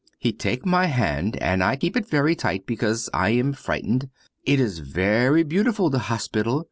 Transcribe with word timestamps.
He 0.17 0.33
take 0.33 0.65
my 0.65 0.87
hand 0.87 1.35
and 1.35 1.63
I 1.63 1.75
keep 1.75 1.95
it 1.95 2.09
very 2.09 2.35
tight 2.35 2.65
because 2.65 3.07
I 3.13 3.29
am 3.35 3.53
frighten. 3.53 4.09
It 4.43 4.59
is 4.59 4.79
very 4.79 5.43
beautiful, 5.43 5.91
the 5.91 5.99
hospital. 6.09 6.59